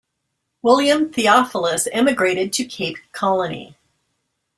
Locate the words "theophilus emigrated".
1.13-2.51